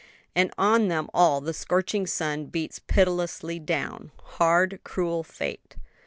And 0.35 0.51
on 0.57 0.87
them 0.87 1.11
all 1.13 1.41
the 1.41 1.53
scorching 1.53 2.07
sun 2.07 2.47
beats 2.47 2.79
pitilessly 2.79 3.59
down. 3.59 4.11
Hard, 4.17 4.79
cruel 4.83 5.21
fate! 5.21 5.75